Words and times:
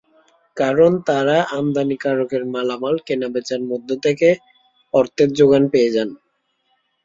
কারণ, 0.57 0.91
তারা 1.07 1.37
আমদানিকারকের 1.51 2.43
মালামাল 2.53 2.95
কেনাবেচার 3.07 3.61
মধ্য 3.71 3.89
থেকে 4.05 4.29
অর্থের 4.93 5.29
জোগান 5.37 5.63
পেয়ে 5.73 5.93
যান। 5.95 6.09